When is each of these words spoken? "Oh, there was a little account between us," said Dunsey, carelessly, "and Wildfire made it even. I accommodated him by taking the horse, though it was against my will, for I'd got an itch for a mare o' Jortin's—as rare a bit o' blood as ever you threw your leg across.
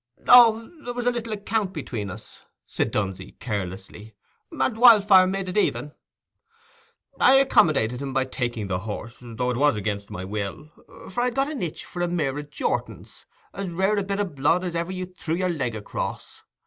"Oh, 0.27 0.71
there 0.83 0.95
was 0.95 1.05
a 1.05 1.11
little 1.11 1.33
account 1.33 1.73
between 1.73 2.09
us," 2.09 2.41
said 2.65 2.89
Dunsey, 2.89 3.33
carelessly, 3.33 4.15
"and 4.51 4.75
Wildfire 4.75 5.27
made 5.27 5.47
it 5.47 5.57
even. 5.57 5.93
I 7.19 7.35
accommodated 7.35 8.01
him 8.01 8.11
by 8.11 8.25
taking 8.25 8.65
the 8.65 8.79
horse, 8.79 9.17
though 9.21 9.51
it 9.51 9.57
was 9.57 9.75
against 9.75 10.09
my 10.09 10.25
will, 10.25 10.71
for 11.11 11.21
I'd 11.21 11.35
got 11.35 11.51
an 11.51 11.61
itch 11.61 11.85
for 11.85 12.01
a 12.01 12.07
mare 12.07 12.35
o' 12.39 12.41
Jortin's—as 12.41 13.69
rare 13.69 13.95
a 13.97 14.03
bit 14.03 14.19
o' 14.19 14.25
blood 14.25 14.63
as 14.63 14.73
ever 14.73 14.91
you 14.91 15.05
threw 15.05 15.35
your 15.35 15.49
leg 15.49 15.75
across. 15.75 16.41